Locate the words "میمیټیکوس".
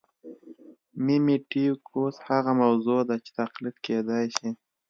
1.05-2.15